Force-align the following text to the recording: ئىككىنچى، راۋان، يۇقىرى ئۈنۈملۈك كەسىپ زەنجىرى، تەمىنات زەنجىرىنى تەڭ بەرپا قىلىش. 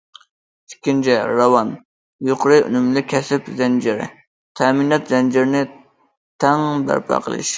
ئىككىنچى، 0.69 1.17
راۋان، 1.39 1.67
يۇقىرى 2.29 2.57
ئۈنۈملۈك 2.69 3.07
كەسىپ 3.11 3.51
زەنجىرى، 3.61 4.09
تەمىنات 4.61 5.13
زەنجىرىنى 5.15 5.61
تەڭ 6.45 6.65
بەرپا 6.91 7.21
قىلىش. 7.29 7.49